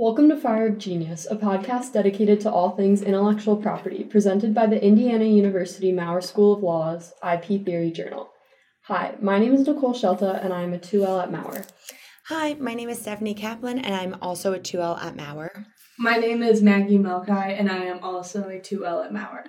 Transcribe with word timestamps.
Welcome 0.00 0.30
to 0.30 0.36
Fire 0.38 0.68
of 0.68 0.78
Genius, 0.78 1.26
a 1.30 1.36
podcast 1.36 1.92
dedicated 1.92 2.40
to 2.40 2.50
all 2.50 2.70
things 2.70 3.02
intellectual 3.02 3.54
property, 3.54 4.02
presented 4.02 4.54
by 4.54 4.66
the 4.66 4.82
Indiana 4.82 5.26
University 5.26 5.92
Maurer 5.92 6.22
School 6.22 6.54
of 6.54 6.62
Law's 6.62 7.12
IP 7.22 7.66
Theory 7.66 7.90
Journal. 7.90 8.30
Hi, 8.84 9.16
my 9.20 9.38
name 9.38 9.52
is 9.52 9.66
Nicole 9.66 9.92
Shelta, 9.92 10.42
and 10.42 10.54
I 10.54 10.62
am 10.62 10.72
a 10.72 10.78
2L 10.78 11.24
at 11.24 11.30
Maurer. 11.30 11.66
Hi, 12.28 12.54
my 12.54 12.72
name 12.72 12.88
is 12.88 12.98
Stephanie 12.98 13.34
Kaplan, 13.34 13.78
and 13.78 13.94
I'm 13.94 14.16
also 14.22 14.54
a 14.54 14.58
2L 14.58 15.04
at 15.04 15.16
Maurer. 15.16 15.66
My 15.98 16.16
name 16.16 16.42
is 16.42 16.62
Maggie 16.62 16.96
Melkai, 16.96 17.60
and 17.60 17.70
I 17.70 17.84
am 17.84 18.02
also 18.02 18.48
a 18.48 18.58
2L 18.58 19.04
at 19.04 19.12
Maurer. 19.12 19.44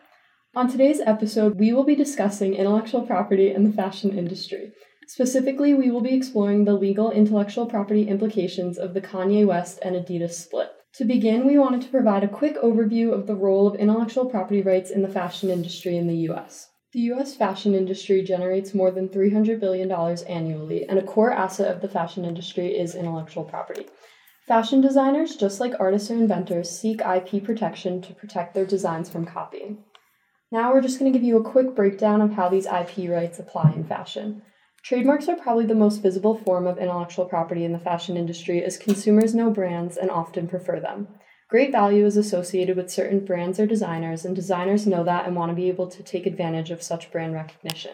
On 0.53 0.69
today's 0.69 0.99
episode, 0.99 1.61
we 1.61 1.71
will 1.71 1.85
be 1.85 1.95
discussing 1.95 2.55
intellectual 2.55 3.03
property 3.03 3.53
in 3.53 3.63
the 3.63 3.71
fashion 3.71 4.17
industry. 4.17 4.73
Specifically, 5.13 5.73
we 5.73 5.91
will 5.91 5.99
be 5.99 6.15
exploring 6.15 6.63
the 6.63 6.73
legal 6.73 7.11
intellectual 7.11 7.65
property 7.65 8.07
implications 8.07 8.77
of 8.77 8.93
the 8.93 9.01
Kanye 9.01 9.45
West 9.45 9.77
and 9.81 9.93
Adidas 9.93 10.35
split. 10.35 10.71
To 10.93 11.03
begin, 11.03 11.45
we 11.45 11.57
wanted 11.57 11.81
to 11.81 11.89
provide 11.89 12.23
a 12.23 12.29
quick 12.29 12.55
overview 12.61 13.11
of 13.11 13.27
the 13.27 13.35
role 13.35 13.67
of 13.67 13.75
intellectual 13.75 14.27
property 14.27 14.61
rights 14.61 14.89
in 14.89 15.01
the 15.01 15.09
fashion 15.09 15.49
industry 15.49 15.97
in 15.97 16.07
the 16.07 16.29
US. 16.29 16.69
The 16.93 17.01
US 17.11 17.35
fashion 17.35 17.75
industry 17.75 18.23
generates 18.23 18.73
more 18.73 18.89
than 18.89 19.09
$300 19.09 19.59
billion 19.59 19.91
annually, 19.91 20.87
and 20.87 20.97
a 20.97 21.03
core 21.03 21.33
asset 21.33 21.75
of 21.75 21.81
the 21.81 21.89
fashion 21.89 22.23
industry 22.23 22.67
is 22.67 22.95
intellectual 22.95 23.43
property. 23.43 23.87
Fashion 24.47 24.79
designers, 24.79 25.35
just 25.35 25.59
like 25.59 25.73
artists 25.77 26.09
or 26.09 26.13
inventors, 26.13 26.69
seek 26.69 27.01
IP 27.01 27.43
protection 27.43 28.01
to 28.03 28.13
protect 28.13 28.53
their 28.53 28.65
designs 28.65 29.09
from 29.09 29.25
copying. 29.25 29.83
Now, 30.53 30.71
we're 30.71 30.79
just 30.79 30.99
going 30.99 31.11
to 31.11 31.19
give 31.19 31.27
you 31.27 31.35
a 31.35 31.43
quick 31.43 31.75
breakdown 31.75 32.21
of 32.21 32.31
how 32.31 32.47
these 32.47 32.65
IP 32.65 33.09
rights 33.09 33.39
apply 33.39 33.73
in 33.75 33.83
fashion. 33.83 34.43
Trademarks 34.83 35.29
are 35.29 35.35
probably 35.35 35.67
the 35.67 35.75
most 35.75 36.01
visible 36.01 36.35
form 36.35 36.65
of 36.65 36.79
intellectual 36.79 37.25
property 37.25 37.63
in 37.63 37.71
the 37.71 37.79
fashion 37.79 38.17
industry 38.17 38.63
as 38.63 38.77
consumers 38.77 39.35
know 39.35 39.51
brands 39.51 39.95
and 39.95 40.09
often 40.09 40.47
prefer 40.47 40.79
them. 40.79 41.07
Great 41.49 41.71
value 41.71 42.03
is 42.03 42.17
associated 42.17 42.75
with 42.75 42.89
certain 42.89 43.23
brands 43.23 43.59
or 43.59 43.67
designers, 43.67 44.25
and 44.25 44.35
designers 44.35 44.87
know 44.87 45.03
that 45.03 45.27
and 45.27 45.35
want 45.35 45.51
to 45.51 45.55
be 45.55 45.67
able 45.67 45.87
to 45.87 46.01
take 46.01 46.25
advantage 46.25 46.71
of 46.71 46.81
such 46.81 47.11
brand 47.11 47.33
recognition. 47.33 47.91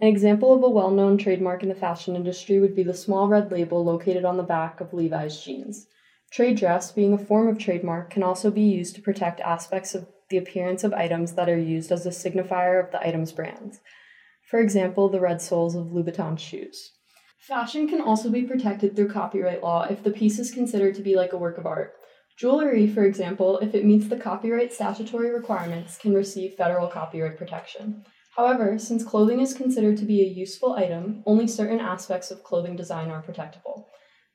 An 0.00 0.06
example 0.06 0.54
of 0.54 0.62
a 0.62 0.70
well 0.70 0.90
known 0.90 1.18
trademark 1.18 1.64
in 1.64 1.68
the 1.68 1.74
fashion 1.74 2.14
industry 2.14 2.60
would 2.60 2.76
be 2.76 2.84
the 2.84 2.94
small 2.94 3.26
red 3.26 3.50
label 3.50 3.84
located 3.84 4.24
on 4.24 4.36
the 4.36 4.44
back 4.44 4.80
of 4.80 4.94
Levi's 4.94 5.42
jeans. 5.42 5.88
Trade 6.30 6.58
dress, 6.58 6.92
being 6.92 7.12
a 7.12 7.18
form 7.18 7.48
of 7.48 7.58
trademark, 7.58 8.08
can 8.08 8.22
also 8.22 8.52
be 8.52 8.62
used 8.62 8.94
to 8.94 9.02
protect 9.02 9.40
aspects 9.40 9.96
of 9.96 10.06
the 10.28 10.36
appearance 10.36 10.84
of 10.84 10.92
items 10.92 11.32
that 11.32 11.48
are 11.48 11.58
used 11.58 11.90
as 11.90 12.06
a 12.06 12.10
signifier 12.10 12.82
of 12.82 12.92
the 12.92 13.04
item's 13.04 13.32
brands 13.32 13.80
for 14.50 14.58
example, 14.58 15.08
the 15.08 15.20
red 15.20 15.40
soles 15.40 15.76
of 15.76 15.86
Louboutin 15.86 16.36
shoes. 16.36 16.90
Fashion 17.38 17.88
can 17.88 18.00
also 18.00 18.28
be 18.28 18.42
protected 18.42 18.96
through 18.96 19.12
copyright 19.12 19.62
law 19.62 19.86
if 19.88 20.02
the 20.02 20.10
piece 20.10 20.38
is 20.40 20.50
considered 20.50 20.94
to 20.96 21.02
be 21.02 21.14
like 21.14 21.32
a 21.32 21.38
work 21.38 21.56
of 21.56 21.66
art. 21.66 21.94
Jewelry, 22.36 22.88
for 22.88 23.04
example, 23.04 23.58
if 23.58 23.74
it 23.74 23.84
meets 23.84 24.08
the 24.08 24.16
copyright 24.16 24.72
statutory 24.72 25.30
requirements, 25.30 25.98
can 25.98 26.14
receive 26.14 26.54
federal 26.54 26.88
copyright 26.88 27.38
protection. 27.38 28.04
However, 28.36 28.78
since 28.78 29.04
clothing 29.04 29.40
is 29.40 29.54
considered 29.54 29.96
to 29.98 30.04
be 30.04 30.20
a 30.20 30.32
useful 30.32 30.72
item, 30.72 31.22
only 31.26 31.46
certain 31.46 31.80
aspects 31.80 32.30
of 32.30 32.42
clothing 32.42 32.76
design 32.76 33.10
are 33.10 33.22
protectable. 33.22 33.84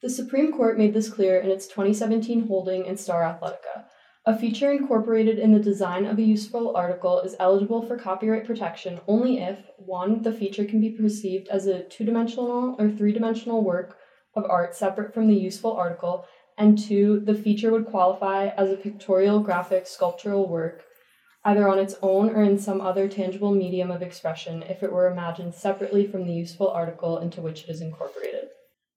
The 0.02 0.10
Supreme 0.10 0.54
Court 0.54 0.78
made 0.78 0.94
this 0.94 1.10
clear 1.10 1.40
in 1.40 1.50
its 1.50 1.68
2017 1.68 2.48
holding 2.48 2.86
in 2.86 2.96
Star 2.96 3.22
Athletica, 3.22 3.86
a 4.28 4.38
feature 4.38 4.72
incorporated 4.72 5.38
in 5.38 5.54
the 5.54 5.60
design 5.60 6.06
of 6.06 6.18
a 6.18 6.24
useful 6.24 6.76
article 6.76 7.20
is 7.22 7.36
eligible 7.40 7.84
for 7.84 7.96
copyright 7.96 8.46
protection 8.46 9.00
only 9.08 9.40
if 9.40 9.60
1. 9.78 10.24
The 10.24 10.34
feature 10.34 10.66
can 10.66 10.82
be 10.82 10.90
perceived 10.90 11.48
as 11.50 11.68
a 11.68 11.84
two 11.84 12.06
dimensional 12.06 12.76
or 12.80 12.90
three 12.90 13.12
dimensional 13.12 13.64
work 13.64 13.98
of 14.36 14.46
art 14.50 14.76
separate 14.76 15.14
from 15.14 15.28
the 15.28 15.36
useful 15.36 15.74
article, 15.74 16.26
and 16.58 16.78
2. 16.78 17.22
The 17.22 17.36
feature 17.36 17.72
would 17.72 17.86
qualify 17.86 18.48
as 18.48 18.72
a 18.72 18.78
pictorial, 18.78 19.42
graphic, 19.42 19.86
sculptural 19.86 20.50
work, 20.50 20.84
either 21.44 21.68
on 21.68 21.78
its 21.78 21.96
own 22.02 22.30
or 22.30 22.42
in 22.42 22.58
some 22.58 22.82
other 22.82 23.08
tangible 23.08 23.54
medium 23.54 23.92
of 23.92 24.02
expression 24.02 24.64
if 24.64 24.82
it 24.82 24.92
were 24.92 25.12
imagined 25.12 25.54
separately 25.54 26.08
from 26.08 26.26
the 26.26 26.34
useful 26.34 26.70
article 26.70 27.20
into 27.20 27.42
which 27.42 27.64
it 27.64 27.70
is 27.70 27.82
incorporated. 27.82 28.50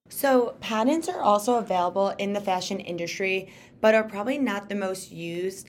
So, 0.08 0.56
patents 0.60 1.08
are 1.08 1.20
also 1.20 1.56
available 1.56 2.10
in 2.18 2.32
the 2.32 2.40
fashion 2.40 2.80
industry, 2.80 3.52
but 3.80 3.94
are 3.94 4.04
probably 4.04 4.38
not 4.38 4.68
the 4.68 4.74
most 4.74 5.12
used 5.12 5.68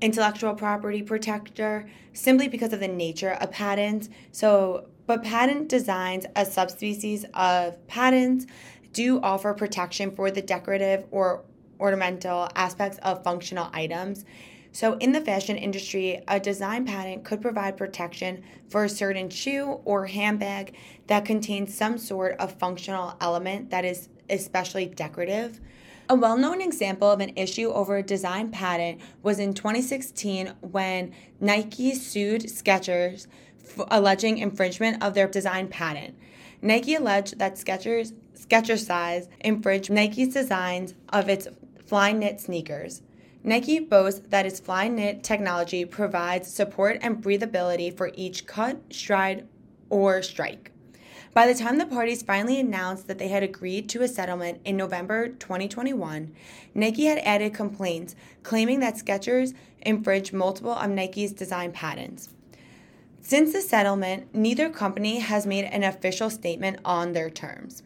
intellectual 0.00 0.54
property 0.54 1.02
protector 1.02 1.88
simply 2.12 2.48
because 2.48 2.72
of 2.72 2.80
the 2.80 2.88
nature 2.88 3.32
of 3.32 3.50
patents. 3.50 4.08
So, 4.32 4.88
but 5.06 5.22
patent 5.22 5.68
designs 5.68 6.26
a 6.36 6.44
subspecies 6.44 7.24
of 7.34 7.86
patents 7.86 8.46
do 8.92 9.20
offer 9.22 9.54
protection 9.54 10.14
for 10.14 10.30
the 10.30 10.42
decorative 10.42 11.06
or 11.10 11.44
ornamental 11.80 12.48
aspects 12.54 12.98
of 13.02 13.24
functional 13.24 13.68
items. 13.72 14.24
So, 14.74 14.94
in 14.94 15.12
the 15.12 15.20
fashion 15.20 15.56
industry, 15.56 16.22
a 16.26 16.40
design 16.40 16.86
patent 16.86 17.24
could 17.24 17.42
provide 17.42 17.76
protection 17.76 18.42
for 18.70 18.84
a 18.84 18.88
certain 18.88 19.28
shoe 19.28 19.80
or 19.84 20.06
handbag 20.06 20.74
that 21.08 21.26
contains 21.26 21.74
some 21.74 21.98
sort 21.98 22.36
of 22.38 22.54
functional 22.54 23.14
element 23.20 23.68
that 23.68 23.84
is 23.84 24.08
especially 24.30 24.86
decorative. 24.86 25.60
A 26.08 26.14
well 26.14 26.38
known 26.38 26.62
example 26.62 27.10
of 27.10 27.20
an 27.20 27.32
issue 27.36 27.70
over 27.70 27.98
a 27.98 28.02
design 28.02 28.50
patent 28.50 29.00
was 29.22 29.38
in 29.38 29.52
2016 29.52 30.54
when 30.62 31.12
Nike 31.38 31.94
sued 31.94 32.42
Skechers 32.44 33.26
alleging 33.88 34.38
infringement 34.38 35.02
of 35.02 35.14
their 35.14 35.28
design 35.28 35.68
patent. 35.68 36.14
Nike 36.62 36.94
alleged 36.94 37.38
that 37.38 37.56
Skechers 37.56 38.14
Skechers 38.34 39.28
infringed 39.40 39.90
Nike's 39.90 40.34
designs 40.34 40.94
of 41.10 41.28
its 41.28 41.46
Flyknit 41.88 42.40
sneakers. 42.40 43.02
Nike 43.44 43.80
boasts 43.80 44.22
that 44.28 44.46
its 44.46 44.60
Flyknit 44.60 45.24
technology 45.24 45.84
provides 45.84 46.48
support 46.48 46.98
and 47.02 47.20
breathability 47.20 47.94
for 47.96 48.12
each 48.14 48.46
cut, 48.46 48.80
stride, 48.90 49.48
or 49.90 50.22
strike. 50.22 50.70
By 51.34 51.48
the 51.48 51.54
time 51.54 51.78
the 51.78 51.86
parties 51.86 52.22
finally 52.22 52.60
announced 52.60 53.08
that 53.08 53.18
they 53.18 53.28
had 53.28 53.42
agreed 53.42 53.88
to 53.88 54.02
a 54.02 54.08
settlement 54.08 54.60
in 54.64 54.76
November 54.76 55.28
2021, 55.28 56.32
Nike 56.74 57.06
had 57.06 57.18
added 57.18 57.52
complaints 57.52 58.14
claiming 58.44 58.78
that 58.80 58.96
Skechers 58.96 59.54
infringed 59.80 60.32
multiple 60.32 60.72
of 60.72 60.90
Nike's 60.90 61.32
design 61.32 61.72
patents. 61.72 62.28
Since 63.22 63.52
the 63.52 63.60
settlement, 63.60 64.32
neither 64.34 64.70
company 64.70 65.18
has 65.18 65.46
made 65.46 65.64
an 65.64 65.82
official 65.82 66.30
statement 66.30 66.78
on 66.84 67.12
their 67.12 67.30
terms. 67.30 67.82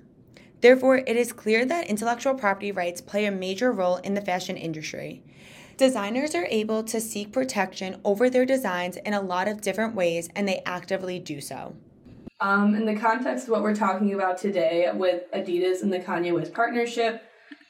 Therefore, 0.60 0.96
it 0.96 1.16
is 1.16 1.32
clear 1.32 1.64
that 1.64 1.88
intellectual 1.88 2.34
property 2.34 2.72
rights 2.72 3.00
play 3.00 3.24
a 3.24 3.30
major 3.30 3.70
role 3.70 3.96
in 3.96 4.14
the 4.14 4.20
fashion 4.20 4.56
industry. 4.56 5.22
Designers 5.76 6.34
are 6.34 6.46
able 6.48 6.82
to 6.84 6.98
seek 7.02 7.32
protection 7.32 8.00
over 8.02 8.30
their 8.30 8.46
designs 8.46 8.96
in 8.96 9.12
a 9.12 9.20
lot 9.20 9.46
of 9.46 9.60
different 9.60 9.94
ways, 9.94 10.30
and 10.34 10.48
they 10.48 10.62
actively 10.64 11.18
do 11.18 11.38
so. 11.38 11.76
Um, 12.40 12.74
in 12.74 12.86
the 12.86 12.96
context 12.96 13.44
of 13.44 13.50
what 13.50 13.62
we're 13.62 13.74
talking 13.74 14.14
about 14.14 14.38
today 14.38 14.90
with 14.94 15.30
Adidas 15.32 15.82
and 15.82 15.92
the 15.92 15.98
Kanye 15.98 16.32
West 16.32 16.54
partnership, 16.54 17.22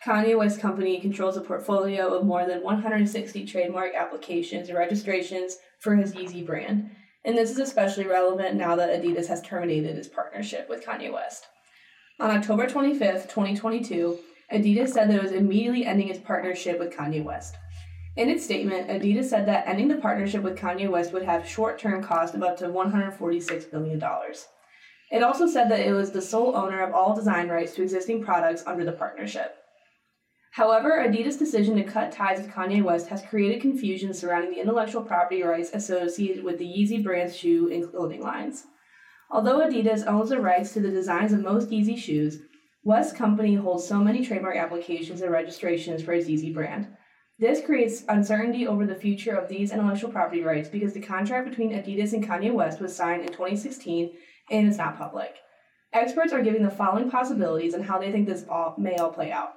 Kanye 0.04 0.38
West 0.38 0.60
Company 0.60 1.00
controls 1.00 1.36
a 1.36 1.40
portfolio 1.40 2.14
of 2.14 2.24
more 2.24 2.46
than 2.46 2.62
160 2.62 3.44
trademark 3.44 3.92
applications 3.96 4.68
and 4.68 4.78
registrations 4.78 5.56
for 5.80 5.96
his 5.96 6.14
Yeezy 6.14 6.46
brand. 6.46 6.90
And 7.24 7.36
this 7.36 7.50
is 7.50 7.58
especially 7.58 8.06
relevant 8.06 8.54
now 8.54 8.76
that 8.76 9.02
Adidas 9.02 9.26
has 9.26 9.42
terminated 9.42 9.98
its 9.98 10.06
partnership 10.06 10.68
with 10.68 10.84
Kanye 10.84 11.12
West. 11.12 11.46
On 12.20 12.30
October 12.30 12.68
25th, 12.68 13.28
2022, 13.28 14.16
Adidas 14.52 14.90
said 14.90 15.10
that 15.10 15.16
it 15.16 15.22
was 15.22 15.32
immediately 15.32 15.84
ending 15.84 16.08
its 16.08 16.20
partnership 16.20 16.78
with 16.78 16.94
Kanye 16.94 17.24
West. 17.24 17.56
In 18.16 18.30
its 18.30 18.44
statement, 18.44 18.88
Adidas 18.88 19.26
said 19.26 19.46
that 19.46 19.68
ending 19.68 19.88
the 19.88 19.96
partnership 19.96 20.42
with 20.42 20.58
Kanye 20.58 20.88
West 20.88 21.12
would 21.12 21.24
have 21.24 21.46
short 21.46 21.78
term 21.78 22.02
cost 22.02 22.34
of 22.34 22.42
up 22.42 22.56
to 22.58 22.68
$146 22.68 23.70
billion. 23.70 24.02
It 25.10 25.22
also 25.22 25.46
said 25.46 25.70
that 25.70 25.86
it 25.86 25.92
was 25.92 26.10
the 26.10 26.22
sole 26.22 26.56
owner 26.56 26.82
of 26.82 26.94
all 26.94 27.14
design 27.14 27.48
rights 27.48 27.74
to 27.74 27.82
existing 27.82 28.24
products 28.24 28.64
under 28.66 28.84
the 28.84 28.92
partnership. 28.92 29.56
However, 30.52 30.92
Adidas' 31.06 31.38
decision 31.38 31.76
to 31.76 31.84
cut 31.84 32.10
ties 32.10 32.38
with 32.38 32.50
Kanye 32.50 32.82
West 32.82 33.08
has 33.08 33.22
created 33.22 33.60
confusion 33.60 34.14
surrounding 34.14 34.52
the 34.52 34.60
intellectual 34.60 35.02
property 35.02 35.42
rights 35.42 35.70
associated 35.74 36.42
with 36.42 36.58
the 36.58 36.64
Yeezy 36.64 37.04
brand's 37.04 37.36
shoe 37.36 37.70
and 37.70 37.90
clothing 37.90 38.22
lines. 38.22 38.64
Although 39.30 39.60
Adidas 39.60 40.06
owns 40.06 40.30
the 40.30 40.40
rights 40.40 40.72
to 40.72 40.80
the 40.80 40.90
designs 40.90 41.34
of 41.34 41.40
most 41.40 41.68
Yeezy 41.68 41.98
shoes, 41.98 42.38
West 42.82 43.14
Company 43.14 43.56
holds 43.56 43.86
so 43.86 44.02
many 44.02 44.24
trademark 44.24 44.56
applications 44.56 45.20
and 45.20 45.30
registrations 45.30 46.02
for 46.02 46.14
its 46.14 46.26
Yeezy 46.26 46.54
brand 46.54 46.86
this 47.38 47.64
creates 47.64 48.04
uncertainty 48.08 48.66
over 48.66 48.86
the 48.86 48.94
future 48.94 49.36
of 49.36 49.48
these 49.48 49.70
intellectual 49.70 50.10
property 50.10 50.42
rights 50.42 50.68
because 50.68 50.94
the 50.94 51.00
contract 51.00 51.48
between 51.48 51.72
Adidas 51.72 52.14
and 52.14 52.26
Kanye 52.26 52.52
West 52.52 52.80
was 52.80 52.96
signed 52.96 53.22
in 53.22 53.28
2016 53.28 54.12
and 54.50 54.68
is 54.68 54.78
not 54.78 54.96
public. 54.96 55.36
Experts 55.92 56.32
are 56.32 56.42
giving 56.42 56.62
the 56.62 56.70
following 56.70 57.10
possibilities 57.10 57.74
on 57.74 57.82
how 57.82 57.98
they 57.98 58.10
think 58.10 58.26
this 58.26 58.44
all, 58.48 58.74
may 58.78 58.96
all 58.96 59.10
play 59.10 59.30
out. 59.30 59.54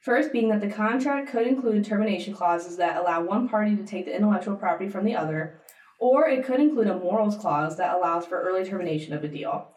First, 0.00 0.32
being 0.32 0.50
that 0.50 0.60
the 0.60 0.68
contract 0.68 1.30
could 1.30 1.46
include 1.46 1.84
termination 1.84 2.34
clauses 2.34 2.76
that 2.76 2.98
allow 2.98 3.22
one 3.22 3.48
party 3.48 3.74
to 3.74 3.86
take 3.86 4.04
the 4.04 4.14
intellectual 4.14 4.56
property 4.56 4.90
from 4.90 5.06
the 5.06 5.16
other, 5.16 5.62
or 5.98 6.28
it 6.28 6.44
could 6.44 6.60
include 6.60 6.88
a 6.88 6.98
morals 6.98 7.36
clause 7.36 7.78
that 7.78 7.94
allows 7.94 8.26
for 8.26 8.42
early 8.42 8.68
termination 8.68 9.14
of 9.14 9.24
a 9.24 9.28
deal. 9.28 9.68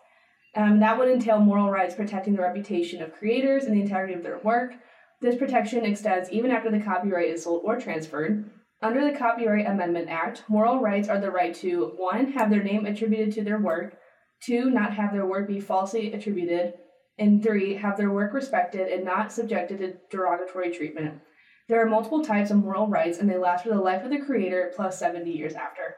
Um, 0.54 0.82
that 0.82 0.98
would 0.98 1.08
entail 1.08 1.40
moral 1.40 1.72
rights 1.72 1.96
protecting 1.96 2.36
the 2.36 2.42
reputation 2.42 3.02
of 3.02 3.14
creators 3.14 3.64
and 3.64 3.76
the 3.76 3.82
integrity 3.82 4.16
of 4.16 4.24
their 4.24 4.40
work, 4.40 4.74
This 5.20 5.36
protection 5.36 5.84
extends 5.84 6.30
even 6.30 6.52
after 6.52 6.70
the 6.70 6.80
copyright 6.80 7.30
is 7.30 7.44
sold 7.44 7.64
or 7.66 7.80
transferred. 7.80 8.52
Under 8.84 9.04
the 9.04 9.18
Copyright 9.18 9.66
Amendment 9.66 10.10
Act, 10.10 10.44
moral 10.48 10.80
rights 10.80 11.10
are 11.10 11.20
the 11.20 11.32
right 11.32 11.56
to 11.56 11.94
1. 11.98 12.34
have 12.34 12.52
their 12.52 12.62
name 12.62 12.86
attributed 12.86 13.34
to 13.34 13.44
their 13.44 13.58
work, 13.58 13.98
2. 14.42 14.70
not 14.70 14.94
have 14.94 15.12
their 15.12 15.26
work 15.26 15.48
be 15.48 15.60
falsely 15.60 16.14
attributed, 16.14 16.76
and 17.18 17.42
3. 17.42 17.74
have 17.74 17.98
their 17.98 18.12
work 18.12 18.32
respected 18.32 18.88
and 18.92 19.04
not 19.04 19.32
subjected 19.32 19.80
to 19.80 19.96
derogatory 20.12 20.72
treatment. 20.72 21.20
There 21.68 21.82
are 21.82 21.90
multiple 21.90 22.24
types 22.24 22.52
of 22.52 22.58
moral 22.58 22.86
rights 22.86 23.18
and 23.18 23.28
they 23.28 23.38
last 23.38 23.64
for 23.64 23.70
the 23.70 23.82
life 23.82 24.04
of 24.04 24.12
the 24.12 24.20
creator 24.20 24.72
plus 24.76 25.00
70 25.00 25.32
years 25.32 25.56
after. 25.56 25.96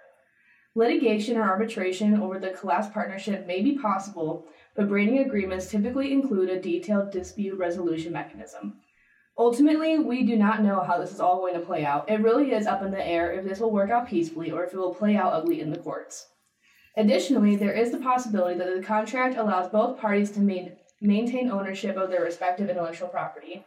Litigation 0.75 1.35
or 1.35 1.43
arbitration 1.43 2.21
over 2.21 2.39
the 2.39 2.51
collapsed 2.51 2.93
partnership 2.93 3.45
may 3.45 3.61
be 3.61 3.77
possible, 3.77 4.45
but 4.77 4.87
branding 4.87 5.19
agreements 5.19 5.69
typically 5.69 6.13
include 6.13 6.49
a 6.49 6.61
detailed 6.61 7.11
dispute 7.11 7.57
resolution 7.57 8.13
mechanism. 8.13 8.79
Ultimately, 9.39 9.97
we 9.97 10.23
do 10.23 10.35
not 10.35 10.61
know 10.61 10.81
how 10.81 10.97
this 10.97 11.13
is 11.13 11.21
all 11.21 11.37
going 11.37 11.53
to 11.53 11.61
play 11.61 11.85
out. 11.85 12.09
It 12.09 12.19
really 12.19 12.51
is 12.51 12.67
up 12.67 12.83
in 12.83 12.91
the 12.91 13.07
air 13.07 13.31
if 13.31 13.45
this 13.45 13.61
will 13.61 13.71
work 13.71 13.89
out 13.89 14.09
peacefully 14.09 14.51
or 14.51 14.65
if 14.65 14.73
it 14.73 14.77
will 14.77 14.93
play 14.93 15.15
out 15.15 15.31
ugly 15.31 15.61
in 15.61 15.71
the 15.71 15.77
courts. 15.77 16.27
Additionally, 16.97 17.55
there 17.55 17.71
is 17.71 17.91
the 17.91 17.99
possibility 17.99 18.59
that 18.59 18.75
the 18.75 18.83
contract 18.83 19.37
allows 19.37 19.71
both 19.71 19.97
parties 19.97 20.29
to 20.31 20.41
main, 20.41 20.73
maintain 20.99 21.49
ownership 21.49 21.95
of 21.95 22.09
their 22.09 22.21
respective 22.21 22.69
intellectual 22.69 23.07
property. 23.07 23.63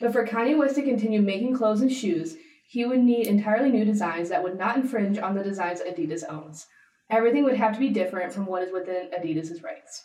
But 0.00 0.12
for 0.12 0.26
Kanye 0.26 0.58
West 0.58 0.74
to 0.74 0.82
continue 0.82 1.22
making 1.22 1.56
clothes 1.56 1.80
and 1.80 1.92
shoes, 1.92 2.34
he 2.66 2.84
would 2.84 2.98
need 2.98 3.28
entirely 3.28 3.70
new 3.70 3.84
designs 3.84 4.30
that 4.30 4.42
would 4.42 4.58
not 4.58 4.76
infringe 4.76 5.18
on 5.18 5.36
the 5.36 5.44
designs 5.44 5.80
Adidas 5.80 6.28
owns. 6.28 6.66
Everything 7.08 7.44
would 7.44 7.56
have 7.56 7.74
to 7.74 7.78
be 7.78 7.90
different 7.90 8.32
from 8.32 8.46
what 8.46 8.64
is 8.64 8.72
within 8.72 9.10
Adidas's 9.16 9.62
rights. 9.62 10.02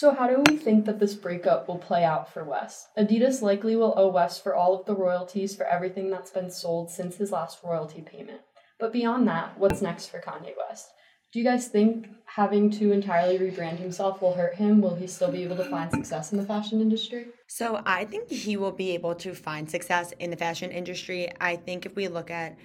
So, 0.00 0.14
how 0.14 0.28
do 0.28 0.42
we 0.48 0.56
think 0.56 0.86
that 0.86 0.98
this 0.98 1.12
breakup 1.12 1.68
will 1.68 1.76
play 1.76 2.04
out 2.04 2.32
for 2.32 2.42
West? 2.42 2.88
Adidas 2.96 3.42
likely 3.42 3.76
will 3.76 3.92
owe 3.98 4.08
West 4.08 4.42
for 4.42 4.54
all 4.54 4.74
of 4.74 4.86
the 4.86 4.94
royalties 4.94 5.54
for 5.54 5.66
everything 5.66 6.08
that's 6.08 6.30
been 6.30 6.50
sold 6.50 6.90
since 6.90 7.16
his 7.16 7.32
last 7.32 7.58
royalty 7.62 8.00
payment. 8.00 8.40
But 8.78 8.94
beyond 8.94 9.28
that, 9.28 9.58
what's 9.58 9.82
next 9.82 10.06
for 10.06 10.18
Kanye 10.18 10.54
West? 10.56 10.88
Do 11.34 11.38
you 11.38 11.44
guys 11.44 11.68
think 11.68 12.08
having 12.24 12.70
to 12.70 12.92
entirely 12.92 13.38
rebrand 13.38 13.76
himself 13.76 14.22
will 14.22 14.32
hurt 14.32 14.54
him? 14.54 14.80
Will 14.80 14.94
he 14.94 15.06
still 15.06 15.30
be 15.30 15.42
able 15.42 15.56
to 15.56 15.68
find 15.68 15.90
success 15.90 16.32
in 16.32 16.38
the 16.38 16.46
fashion 16.46 16.80
industry? 16.80 17.26
So, 17.46 17.82
I 17.84 18.06
think 18.06 18.30
he 18.30 18.56
will 18.56 18.72
be 18.72 18.92
able 18.92 19.14
to 19.16 19.34
find 19.34 19.70
success 19.70 20.14
in 20.18 20.30
the 20.30 20.36
fashion 20.38 20.70
industry. 20.70 21.28
I 21.42 21.56
think 21.56 21.84
if 21.84 21.94
we 21.94 22.08
look 22.08 22.30
at 22.30 22.56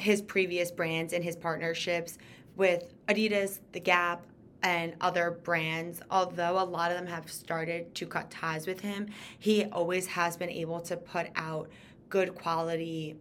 his 0.00 0.20
previous 0.20 0.72
brands 0.72 1.12
and 1.12 1.22
his 1.22 1.36
partnerships 1.36 2.18
with 2.56 2.92
Adidas, 3.06 3.60
The 3.70 3.78
Gap, 3.78 4.26
and 4.66 4.94
other 5.00 5.30
brands, 5.44 6.02
although 6.10 6.60
a 6.60 6.64
lot 6.64 6.90
of 6.90 6.96
them 6.96 7.06
have 7.06 7.30
started 7.30 7.94
to 7.94 8.04
cut 8.04 8.28
ties 8.32 8.66
with 8.66 8.80
him, 8.80 9.06
he 9.38 9.64
always 9.66 10.08
has 10.08 10.36
been 10.36 10.50
able 10.50 10.80
to 10.80 10.96
put 10.96 11.28
out 11.36 11.68
good 12.08 12.34
quality 12.34 13.14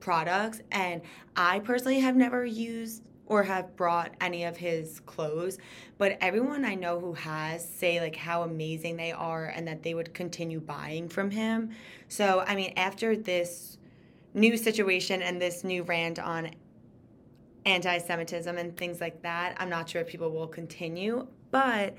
products. 0.00 0.60
And 0.70 1.00
I 1.34 1.60
personally 1.60 1.98
have 2.00 2.14
never 2.14 2.44
used 2.44 3.02
or 3.24 3.42
have 3.42 3.74
brought 3.74 4.14
any 4.20 4.44
of 4.44 4.58
his 4.58 5.00
clothes, 5.00 5.56
but 5.96 6.18
everyone 6.20 6.66
I 6.66 6.74
know 6.74 7.00
who 7.00 7.14
has 7.14 7.66
say 7.66 7.98
like 7.98 8.14
how 8.14 8.42
amazing 8.42 8.98
they 8.98 9.12
are 9.12 9.46
and 9.46 9.66
that 9.66 9.82
they 9.82 9.94
would 9.94 10.12
continue 10.12 10.60
buying 10.60 11.08
from 11.08 11.30
him. 11.30 11.70
So, 12.08 12.44
I 12.46 12.54
mean, 12.54 12.74
after 12.76 13.16
this 13.16 13.78
new 14.34 14.58
situation 14.58 15.22
and 15.22 15.40
this 15.40 15.64
new 15.64 15.84
rant 15.84 16.18
on 16.18 16.50
anti 17.66 17.98
Semitism 17.98 18.56
and 18.56 18.76
things 18.76 19.00
like 19.00 19.22
that. 19.22 19.56
I'm 19.58 19.68
not 19.68 19.90
sure 19.90 20.00
if 20.00 20.08
people 20.08 20.30
will 20.30 20.46
continue, 20.46 21.26
but 21.50 21.94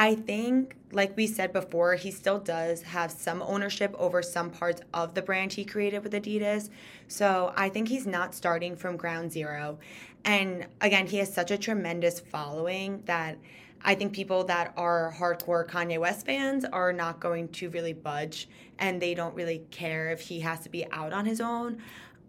I 0.00 0.14
think, 0.14 0.76
like 0.92 1.16
we 1.16 1.26
said 1.26 1.52
before, 1.52 1.96
he 1.96 2.12
still 2.12 2.38
does 2.38 2.82
have 2.82 3.10
some 3.10 3.42
ownership 3.42 3.92
over 3.98 4.22
some 4.22 4.48
parts 4.48 4.80
of 4.94 5.14
the 5.14 5.22
brand 5.22 5.52
he 5.52 5.64
created 5.64 6.04
with 6.04 6.12
Adidas. 6.12 6.70
So 7.08 7.52
I 7.56 7.68
think 7.68 7.88
he's 7.88 8.06
not 8.06 8.32
starting 8.32 8.76
from 8.76 8.96
ground 8.96 9.32
zero. 9.32 9.80
And 10.24 10.66
again, 10.80 11.08
he 11.08 11.16
has 11.16 11.34
such 11.34 11.50
a 11.50 11.58
tremendous 11.58 12.20
following 12.20 13.02
that 13.06 13.38
I 13.82 13.96
think 13.96 14.12
people 14.12 14.44
that 14.44 14.72
are 14.76 15.14
hardcore 15.18 15.68
Kanye 15.68 15.98
West 15.98 16.26
fans 16.26 16.64
are 16.64 16.92
not 16.92 17.18
going 17.18 17.48
to 17.48 17.70
really 17.70 17.92
budge 17.92 18.48
and 18.78 19.02
they 19.02 19.14
don't 19.14 19.34
really 19.34 19.62
care 19.70 20.10
if 20.10 20.20
he 20.20 20.40
has 20.40 20.60
to 20.60 20.68
be 20.68 20.90
out 20.92 21.12
on 21.12 21.26
his 21.26 21.40
own. 21.40 21.78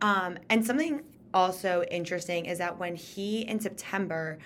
Um, 0.02 0.40
and 0.50 0.66
something 0.66 1.04
also 1.34 1.84
interesting 1.92 2.46
is 2.46 2.58
that 2.58 2.78
when 2.78 2.96
he 2.96 3.42
in 3.42 3.60
September 3.60 4.38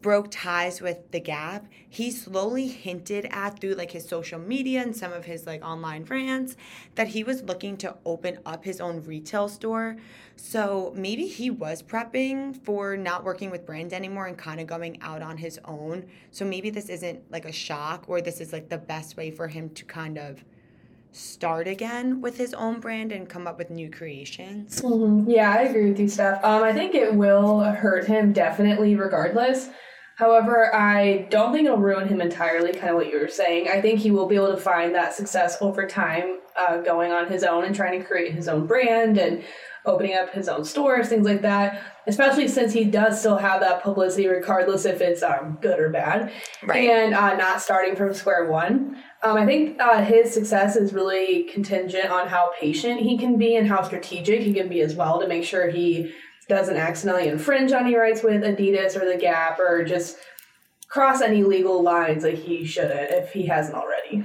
broke 0.00 0.30
ties 0.30 0.80
with 0.80 1.10
the 1.10 1.18
gap 1.18 1.66
he 1.88 2.10
slowly 2.10 2.68
hinted 2.68 3.26
at 3.30 3.58
through 3.60 3.74
like 3.74 3.90
his 3.90 4.06
social 4.06 4.38
media 4.38 4.82
and 4.82 4.94
some 4.94 5.12
of 5.12 5.24
his 5.24 5.46
like 5.46 5.64
online 5.64 6.04
rants 6.04 6.56
that 6.94 7.08
he 7.08 7.24
was 7.24 7.42
looking 7.42 7.76
to 7.76 7.96
open 8.04 8.38
up 8.44 8.64
his 8.64 8.80
own 8.80 9.02
retail 9.04 9.48
store. 9.48 9.96
So 10.36 10.92
maybe 10.94 11.26
he 11.26 11.50
was 11.50 11.82
prepping 11.82 12.56
for 12.64 12.96
not 12.96 13.24
working 13.24 13.50
with 13.50 13.66
brands 13.66 13.92
anymore 13.92 14.26
and 14.26 14.36
kind 14.36 14.60
of 14.60 14.66
going 14.66 15.00
out 15.00 15.22
on 15.22 15.36
his 15.36 15.58
own. 15.64 16.06
So 16.30 16.44
maybe 16.44 16.70
this 16.70 16.88
isn't 16.88 17.30
like 17.30 17.46
a 17.46 17.52
shock 17.52 18.04
or 18.06 18.20
this 18.20 18.40
is 18.40 18.52
like 18.52 18.68
the 18.68 18.78
best 18.78 19.16
way 19.16 19.30
for 19.30 19.48
him 19.48 19.70
to 19.70 19.84
kind 19.84 20.18
of 20.18 20.44
start 21.18 21.66
again 21.66 22.20
with 22.20 22.36
his 22.36 22.54
own 22.54 22.80
brand 22.80 23.12
and 23.12 23.28
come 23.28 23.46
up 23.46 23.58
with 23.58 23.70
new 23.70 23.90
creations. 23.90 24.80
Mm-hmm. 24.80 25.28
Yeah, 25.28 25.52
I 25.52 25.62
agree 25.62 25.90
with 25.90 25.98
you, 25.98 26.08
Steph. 26.08 26.44
Um, 26.44 26.62
I 26.62 26.72
think 26.72 26.94
it 26.94 27.14
will 27.14 27.60
hurt 27.60 28.06
him 28.06 28.32
definitely, 28.32 28.94
regardless. 28.94 29.68
However, 30.16 30.74
I 30.74 31.28
don't 31.30 31.52
think 31.52 31.66
it'll 31.66 31.78
ruin 31.78 32.08
him 32.08 32.20
entirely, 32.20 32.72
kind 32.72 32.90
of 32.90 32.96
what 32.96 33.10
you 33.12 33.20
were 33.20 33.28
saying. 33.28 33.68
I 33.68 33.80
think 33.80 34.00
he 34.00 34.10
will 34.10 34.26
be 34.26 34.34
able 34.34 34.52
to 34.52 34.56
find 34.56 34.94
that 34.94 35.14
success 35.14 35.56
over 35.60 35.86
time, 35.86 36.38
uh, 36.56 36.78
going 36.78 37.12
on 37.12 37.28
his 37.28 37.44
own 37.44 37.64
and 37.64 37.74
trying 37.74 38.00
to 38.00 38.04
create 38.04 38.32
his 38.32 38.48
own 38.48 38.66
brand 38.66 39.18
and 39.18 39.44
opening 39.84 40.14
up 40.14 40.30
his 40.30 40.48
own 40.48 40.64
stores, 40.64 41.08
things 41.08 41.26
like 41.26 41.42
that. 41.42 41.82
Especially 42.06 42.48
since 42.48 42.72
he 42.72 42.84
does 42.84 43.18
still 43.18 43.36
have 43.36 43.60
that 43.60 43.82
publicity, 43.82 44.26
regardless 44.26 44.84
if 44.84 45.00
it's 45.00 45.22
um, 45.22 45.58
good 45.60 45.78
or 45.78 45.90
bad, 45.90 46.32
right. 46.64 46.88
and 46.88 47.14
uh, 47.14 47.36
not 47.36 47.60
starting 47.60 47.94
from 47.96 48.14
square 48.14 48.50
one. 48.50 48.96
Um, 49.22 49.36
I 49.36 49.44
think 49.44 49.80
uh, 49.80 50.02
his 50.02 50.32
success 50.32 50.76
is 50.76 50.92
really 50.92 51.44
contingent 51.44 52.10
on 52.10 52.28
how 52.28 52.52
patient 52.58 53.00
he 53.00 53.18
can 53.18 53.36
be 53.36 53.56
and 53.56 53.68
how 53.68 53.82
strategic 53.82 54.40
he 54.40 54.54
can 54.54 54.68
be 54.68 54.80
as 54.80 54.94
well 54.94 55.20
to 55.20 55.28
make 55.28 55.44
sure 55.44 55.68
he 55.68 56.12
doesn't 56.48 56.76
accidentally 56.76 57.28
infringe 57.28 57.72
on 57.72 57.84
any 57.84 57.94
rights 57.94 58.22
with 58.22 58.42
Adidas 58.42 58.96
or 58.96 59.10
the 59.10 59.18
Gap 59.18 59.58
or 59.58 59.84
just 59.84 60.16
cross 60.88 61.20
any 61.20 61.42
legal 61.42 61.82
lines 61.82 62.22
that 62.22 62.34
he 62.34 62.64
shouldn't 62.64 63.10
if 63.10 63.32
he 63.32 63.46
hasn't 63.46 63.76
already. 63.76 64.24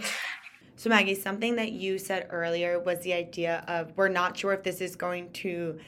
So, 0.83 0.89
Maggie, 0.89 1.15
something 1.15 1.55
that 1.55 1.71
you 1.71 1.97
said 1.97 2.27
earlier 2.29 2.77
was 2.77 2.99
the 2.99 3.13
idea 3.13 3.63
of 3.69 3.93
we're 3.95 4.09
not 4.09 4.35
sure 4.35 4.51
if 4.51 4.63
this 4.63 4.81
is 4.81 4.97
going 4.97 5.31
to 5.31 5.79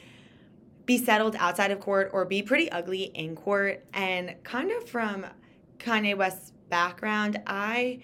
be 0.86 0.96
settled 0.96 1.36
outside 1.38 1.70
of 1.70 1.80
court 1.80 2.08
or 2.14 2.24
be 2.24 2.40
pretty 2.40 2.72
ugly 2.72 3.10
in 3.12 3.36
court. 3.36 3.84
And 3.92 4.36
kind 4.42 4.70
of 4.72 4.88
from 4.88 5.26
Kanye 5.78 6.16
West's 6.16 6.54
background, 6.70 7.42
I 7.46 7.98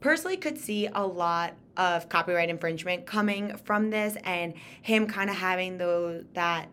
personally 0.00 0.36
could 0.36 0.58
see 0.58 0.88
a 0.92 1.06
lot 1.06 1.54
of 1.76 2.08
copyright 2.08 2.50
infringement 2.50 3.06
coming 3.06 3.56
from 3.58 3.90
this 3.90 4.16
and 4.24 4.54
him 4.82 5.06
kind 5.06 5.30
of 5.30 5.36
having 5.36 5.78
those 5.78 6.24
that 6.34 6.66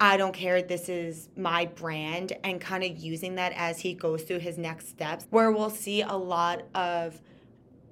I 0.00 0.16
don't 0.16 0.32
care, 0.32 0.62
this 0.62 0.88
is 0.88 1.28
my 1.36 1.66
brand, 1.66 2.32
and 2.42 2.58
kind 2.58 2.82
of 2.82 2.96
using 2.96 3.34
that 3.34 3.52
as 3.54 3.80
he 3.80 3.92
goes 3.92 4.22
through 4.22 4.38
his 4.38 4.56
next 4.56 4.88
steps, 4.88 5.26
where 5.28 5.52
we'll 5.52 5.68
see 5.68 6.00
a 6.00 6.16
lot 6.16 6.62
of 6.74 7.20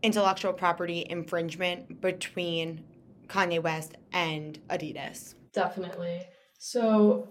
intellectual 0.03 0.53
property 0.53 1.07
infringement 1.09 2.01
between 2.01 2.85
Kanye 3.29 3.63
West 3.63 3.95
and 4.13 4.59
Adidas. 4.69 5.35
Definitely. 5.53 6.23
So, 6.59 7.29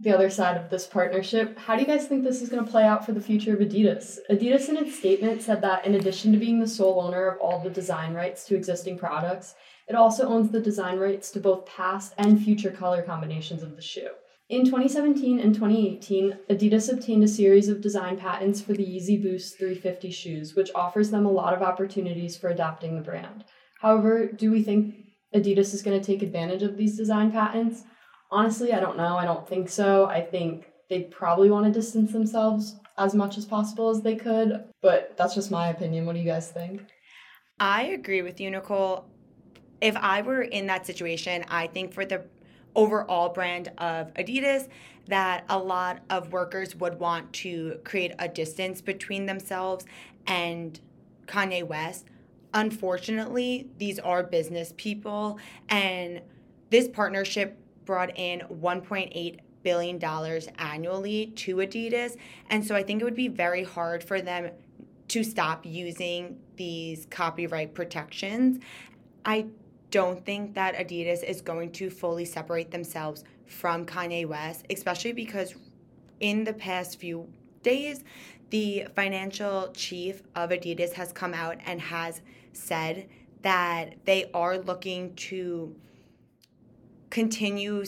the 0.00 0.12
other 0.12 0.30
side 0.30 0.56
of 0.56 0.68
this 0.68 0.86
partnership, 0.86 1.56
how 1.56 1.76
do 1.76 1.82
you 1.82 1.86
guys 1.86 2.06
think 2.08 2.24
this 2.24 2.42
is 2.42 2.48
going 2.48 2.64
to 2.64 2.70
play 2.70 2.82
out 2.82 3.06
for 3.06 3.12
the 3.12 3.20
future 3.20 3.54
of 3.54 3.60
Adidas? 3.60 4.18
Adidas, 4.28 4.68
in 4.68 4.76
its 4.76 4.98
statement, 4.98 5.42
said 5.42 5.62
that 5.62 5.86
in 5.86 5.94
addition 5.94 6.32
to 6.32 6.38
being 6.38 6.58
the 6.58 6.66
sole 6.66 7.00
owner 7.00 7.28
of 7.28 7.40
all 7.40 7.60
the 7.60 7.70
design 7.70 8.12
rights 8.12 8.44
to 8.46 8.56
existing 8.56 8.98
products, 8.98 9.54
it 9.88 9.94
also 9.94 10.26
owns 10.26 10.50
the 10.50 10.60
design 10.60 10.98
rights 10.98 11.30
to 11.32 11.40
both 11.40 11.66
past 11.66 12.14
and 12.18 12.42
future 12.42 12.70
color 12.70 13.02
combinations 13.02 13.62
of 13.62 13.76
the 13.76 13.82
shoe. 13.82 14.10
In 14.52 14.66
2017 14.66 15.40
and 15.40 15.54
2018, 15.54 16.36
Adidas 16.50 16.92
obtained 16.92 17.24
a 17.24 17.26
series 17.26 17.70
of 17.70 17.80
design 17.80 18.18
patents 18.18 18.60
for 18.60 18.74
the 18.74 18.84
Yeezy 18.84 19.22
Boost 19.22 19.56
350 19.56 20.10
shoes, 20.10 20.54
which 20.54 20.70
offers 20.74 21.10
them 21.10 21.24
a 21.24 21.30
lot 21.30 21.54
of 21.54 21.62
opportunities 21.62 22.36
for 22.36 22.50
adapting 22.50 22.94
the 22.94 23.00
brand. 23.00 23.44
However, 23.80 24.26
do 24.26 24.52
we 24.52 24.62
think 24.62 24.94
Adidas 25.34 25.72
is 25.72 25.80
going 25.80 25.98
to 25.98 26.06
take 26.06 26.20
advantage 26.20 26.62
of 26.62 26.76
these 26.76 26.98
design 26.98 27.32
patents? 27.32 27.84
Honestly, 28.30 28.74
I 28.74 28.80
don't 28.80 28.98
know. 28.98 29.16
I 29.16 29.24
don't 29.24 29.48
think 29.48 29.70
so. 29.70 30.04
I 30.04 30.20
think 30.20 30.66
they 30.90 31.04
probably 31.04 31.48
want 31.48 31.64
to 31.64 31.72
distance 31.72 32.12
themselves 32.12 32.76
as 32.98 33.14
much 33.14 33.38
as 33.38 33.46
possible 33.46 33.88
as 33.88 34.02
they 34.02 34.16
could, 34.16 34.64
but 34.82 35.16
that's 35.16 35.34
just 35.34 35.50
my 35.50 35.68
opinion. 35.68 36.04
What 36.04 36.12
do 36.12 36.20
you 36.20 36.28
guys 36.28 36.50
think? 36.50 36.82
I 37.58 37.84
agree 37.84 38.20
with 38.20 38.38
you, 38.38 38.50
Nicole. 38.50 39.06
If 39.80 39.96
I 39.96 40.20
were 40.20 40.42
in 40.42 40.66
that 40.66 40.84
situation, 40.84 41.42
I 41.48 41.68
think 41.68 41.94
for 41.94 42.04
the 42.04 42.26
overall 42.74 43.28
brand 43.28 43.70
of 43.78 44.12
Adidas, 44.14 44.68
that 45.08 45.44
a 45.48 45.58
lot 45.58 46.00
of 46.10 46.32
workers 46.32 46.76
would 46.76 46.98
want 47.00 47.32
to 47.32 47.78
create 47.84 48.12
a 48.18 48.28
distance 48.28 48.80
between 48.80 49.26
themselves 49.26 49.84
and 50.26 50.80
Kanye 51.26 51.64
West. 51.64 52.06
unfortunately, 52.54 53.68
these 53.78 53.98
are 53.98 54.22
business 54.22 54.74
people, 54.76 55.38
and 55.68 56.20
this 56.70 56.88
partnership 56.88 57.58
brought 57.84 58.16
in 58.18 58.40
1.8 58.40 59.38
billion 59.62 59.98
dollars 59.98 60.48
annually 60.58 61.26
to 61.36 61.56
Adidas, 61.56 62.16
and 62.50 62.64
so 62.64 62.74
I 62.74 62.82
think 62.82 63.00
it 63.00 63.04
would 63.04 63.14
be 63.16 63.28
very 63.28 63.64
hard 63.64 64.02
for 64.02 64.20
them 64.20 64.50
to 65.08 65.24
stop 65.24 65.64
using 65.64 66.38
these 66.56 67.06
copyright 67.10 67.74
protections. 67.74 68.58
I 69.24 69.46
don't 69.92 70.24
think 70.24 70.54
that 70.54 70.74
Adidas 70.74 71.22
is 71.22 71.40
going 71.40 71.70
to 71.72 71.90
fully 71.90 72.24
separate 72.24 72.72
themselves 72.72 73.22
from 73.46 73.86
Kanye 73.86 74.26
West, 74.26 74.64
especially 74.70 75.12
because 75.12 75.54
in 76.18 76.42
the 76.42 76.54
past 76.54 76.98
few 76.98 77.28
days, 77.62 78.02
the 78.50 78.86
financial 78.96 79.70
chief 79.74 80.22
of 80.34 80.50
Adidas 80.50 80.94
has 80.94 81.12
come 81.12 81.34
out 81.34 81.58
and 81.66 81.80
has 81.80 82.22
said 82.52 83.06
that 83.42 83.94
they 84.04 84.30
are 84.32 84.58
looking 84.58 85.14
to 85.14 85.76
continue 87.10 87.84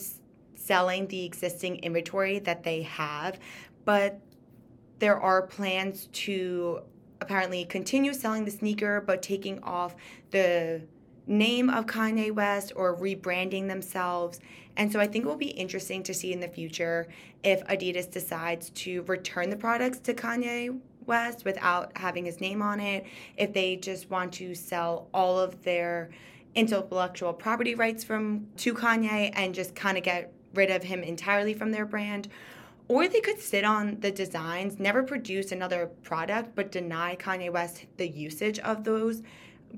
selling 0.54 1.06
the 1.08 1.24
existing 1.24 1.76
inventory 1.76 2.38
that 2.38 2.62
they 2.62 2.82
have, 2.82 3.38
but 3.84 4.20
there 4.98 5.18
are 5.18 5.46
plans 5.46 6.08
to 6.12 6.80
apparently 7.20 7.64
continue 7.64 8.12
selling 8.12 8.44
the 8.44 8.50
sneaker 8.50 9.00
but 9.00 9.22
taking 9.22 9.62
off 9.62 9.94
the 10.30 10.82
name 11.26 11.70
of 11.70 11.86
Kanye 11.86 12.32
West 12.32 12.72
or 12.76 12.96
rebranding 12.96 13.68
themselves. 13.68 14.40
And 14.76 14.92
so 14.92 15.00
I 15.00 15.06
think 15.06 15.24
it 15.24 15.28
will 15.28 15.36
be 15.36 15.48
interesting 15.48 16.02
to 16.02 16.14
see 16.14 16.32
in 16.32 16.40
the 16.40 16.48
future 16.48 17.08
if 17.42 17.64
Adidas 17.66 18.10
decides 18.10 18.70
to 18.70 19.02
return 19.02 19.50
the 19.50 19.56
products 19.56 19.98
to 20.00 20.14
Kanye 20.14 20.78
West 21.06 21.44
without 21.44 21.96
having 21.96 22.24
his 22.24 22.40
name 22.40 22.62
on 22.62 22.80
it, 22.80 23.04
if 23.36 23.52
they 23.52 23.76
just 23.76 24.10
want 24.10 24.32
to 24.34 24.54
sell 24.54 25.08
all 25.12 25.38
of 25.38 25.62
their 25.62 26.10
intellectual 26.54 27.32
property 27.32 27.74
rights 27.74 28.04
from 28.04 28.46
to 28.56 28.74
Kanye 28.74 29.32
and 29.34 29.54
just 29.54 29.74
kind 29.74 29.98
of 29.98 30.04
get 30.04 30.32
rid 30.54 30.70
of 30.70 30.82
him 30.82 31.02
entirely 31.02 31.54
from 31.54 31.72
their 31.72 31.84
brand. 31.84 32.28
Or 32.86 33.08
they 33.08 33.20
could 33.20 33.40
sit 33.40 33.64
on 33.64 33.98
the 34.00 34.10
designs, 34.10 34.78
never 34.78 35.02
produce 35.02 35.52
another 35.52 35.86
product, 36.02 36.54
but 36.54 36.70
deny 36.70 37.16
Kanye 37.16 37.50
West 37.50 37.86
the 37.96 38.08
usage 38.08 38.58
of 38.58 38.84
those 38.84 39.22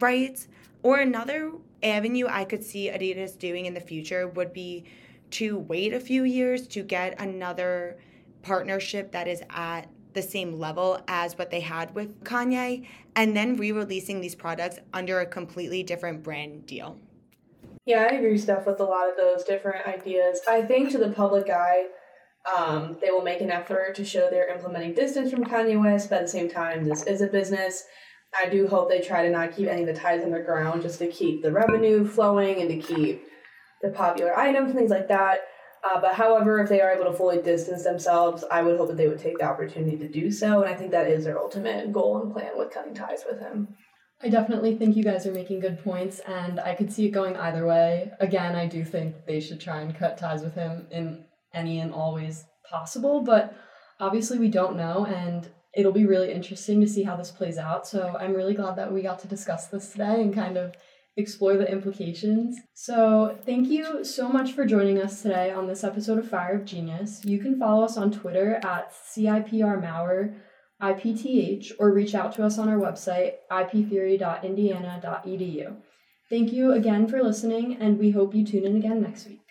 rights. 0.00 0.48
Or 0.86 1.00
another 1.00 1.50
avenue 1.82 2.28
I 2.28 2.44
could 2.44 2.62
see 2.62 2.90
Adidas 2.90 3.36
doing 3.36 3.66
in 3.66 3.74
the 3.74 3.80
future 3.80 4.28
would 4.28 4.52
be 4.52 4.84
to 5.32 5.58
wait 5.58 5.92
a 5.92 5.98
few 5.98 6.22
years 6.22 6.68
to 6.68 6.84
get 6.84 7.20
another 7.20 7.98
partnership 8.42 9.10
that 9.10 9.26
is 9.26 9.42
at 9.50 9.88
the 10.12 10.22
same 10.22 10.60
level 10.60 11.00
as 11.08 11.36
what 11.36 11.50
they 11.50 11.58
had 11.58 11.92
with 11.96 12.22
Kanye 12.22 12.86
and 13.16 13.36
then 13.36 13.56
re 13.56 13.72
releasing 13.72 14.20
these 14.20 14.36
products 14.36 14.78
under 14.92 15.18
a 15.18 15.26
completely 15.26 15.82
different 15.82 16.22
brand 16.22 16.66
deal. 16.66 17.00
Yeah, 17.84 18.06
I 18.08 18.14
agree, 18.14 18.38
Steph, 18.38 18.64
with 18.64 18.78
a 18.78 18.84
lot 18.84 19.10
of 19.10 19.16
those 19.16 19.42
different 19.42 19.88
ideas. 19.88 20.38
I 20.46 20.62
think 20.62 20.92
to 20.92 20.98
the 20.98 21.10
public 21.10 21.50
eye, 21.50 21.86
um, 22.56 22.96
they 23.00 23.10
will 23.10 23.22
make 23.22 23.40
an 23.40 23.50
effort 23.50 23.96
to 23.96 24.04
show 24.04 24.30
they're 24.30 24.54
implementing 24.54 24.94
distance 24.94 25.32
from 25.32 25.46
Kanye 25.46 25.82
West, 25.82 26.10
but 26.10 26.20
at 26.20 26.26
the 26.26 26.28
same 26.28 26.48
time, 26.48 26.84
this 26.84 27.02
is 27.02 27.22
a 27.22 27.26
business. 27.26 27.86
I 28.38 28.48
do 28.48 28.66
hope 28.66 28.88
they 28.88 29.00
try 29.00 29.22
to 29.22 29.30
not 29.30 29.56
keep 29.56 29.68
any 29.68 29.82
of 29.82 29.86
the 29.86 29.94
ties 29.94 30.22
underground 30.22 30.82
just 30.82 30.98
to 30.98 31.08
keep 31.08 31.42
the 31.42 31.52
revenue 31.52 32.06
flowing 32.06 32.60
and 32.60 32.68
to 32.70 32.94
keep 32.94 33.22
the 33.82 33.90
popular 33.90 34.36
items 34.38 34.70
and 34.70 34.78
things 34.78 34.90
like 34.90 35.08
that. 35.08 35.40
Uh, 35.84 36.00
but 36.00 36.14
however, 36.14 36.58
if 36.58 36.68
they 36.68 36.80
are 36.80 36.90
able 36.90 37.04
to 37.04 37.16
fully 37.16 37.40
distance 37.40 37.84
themselves, 37.84 38.44
I 38.50 38.62
would 38.62 38.76
hope 38.76 38.88
that 38.88 38.96
they 38.96 39.08
would 39.08 39.20
take 39.20 39.38
the 39.38 39.44
opportunity 39.44 39.96
to 39.98 40.08
do 40.08 40.30
so. 40.30 40.62
And 40.62 40.68
I 40.68 40.74
think 40.74 40.90
that 40.90 41.06
is 41.06 41.24
their 41.24 41.38
ultimate 41.38 41.92
goal 41.92 42.20
and 42.20 42.32
plan 42.32 42.52
with 42.56 42.72
cutting 42.72 42.94
ties 42.94 43.24
with 43.28 43.40
him. 43.40 43.68
I 44.22 44.28
definitely 44.30 44.76
think 44.76 44.96
you 44.96 45.04
guys 45.04 45.26
are 45.26 45.32
making 45.32 45.60
good 45.60 45.84
points, 45.84 46.20
and 46.20 46.58
I 46.58 46.74
could 46.74 46.90
see 46.90 47.04
it 47.04 47.10
going 47.10 47.36
either 47.36 47.66
way. 47.66 48.10
Again, 48.18 48.56
I 48.56 48.66
do 48.66 48.82
think 48.82 49.26
they 49.26 49.40
should 49.40 49.60
try 49.60 49.82
and 49.82 49.94
cut 49.94 50.16
ties 50.16 50.42
with 50.42 50.54
him 50.54 50.86
in 50.90 51.24
any 51.52 51.80
and 51.80 51.92
always 51.92 52.46
possible, 52.68 53.20
but 53.20 53.54
obviously 54.00 54.38
we 54.38 54.48
don't 54.48 54.76
know, 54.76 55.04
and 55.04 55.48
it'll 55.76 55.92
be 55.92 56.06
really 56.06 56.32
interesting 56.32 56.80
to 56.80 56.88
see 56.88 57.04
how 57.04 57.16
this 57.16 57.30
plays 57.30 57.58
out. 57.58 57.86
So 57.86 58.16
I'm 58.18 58.34
really 58.34 58.54
glad 58.54 58.76
that 58.76 58.92
we 58.92 59.02
got 59.02 59.18
to 59.20 59.28
discuss 59.28 59.66
this 59.66 59.92
today 59.92 60.22
and 60.22 60.34
kind 60.34 60.56
of 60.56 60.74
explore 61.16 61.56
the 61.56 61.70
implications. 61.70 62.58
So, 62.74 63.38
thank 63.46 63.68
you 63.68 64.04
so 64.04 64.28
much 64.28 64.52
for 64.52 64.66
joining 64.66 65.00
us 65.00 65.22
today 65.22 65.50
on 65.50 65.66
this 65.66 65.82
episode 65.82 66.18
of 66.18 66.28
Fire 66.28 66.56
of 66.56 66.66
Genius. 66.66 67.24
You 67.24 67.38
can 67.38 67.58
follow 67.58 67.84
us 67.84 67.96
on 67.96 68.10
Twitter 68.10 68.60
at 68.62 68.92
CIPR 68.92 70.34
IPTH, 70.82 71.72
or 71.78 71.90
reach 71.90 72.14
out 72.14 72.34
to 72.34 72.44
us 72.44 72.58
on 72.58 72.68
our 72.68 72.76
website, 72.76 73.36
iptheory.indiana.edu. 73.50 75.76
Thank 76.28 76.52
you 76.52 76.72
again 76.72 77.08
for 77.08 77.22
listening, 77.22 77.78
and 77.80 77.98
we 77.98 78.10
hope 78.10 78.34
you 78.34 78.44
tune 78.44 78.66
in 78.66 78.76
again 78.76 79.00
next 79.00 79.26
week. 79.26 79.45